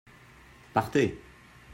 [0.73, 1.11] Partez!